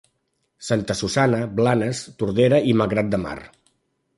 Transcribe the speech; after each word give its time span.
Santa 0.69 0.95
Susanna, 1.01 1.41
Blanes, 1.59 2.01
Tordera 2.23 2.63
i 2.73 2.77
Malgrat 2.81 3.13
de 3.13 3.21
Mar. 3.27 3.37